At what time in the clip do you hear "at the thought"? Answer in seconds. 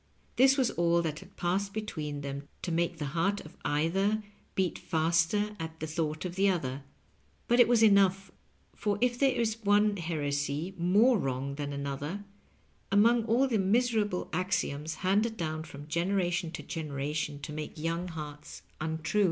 5.59-6.25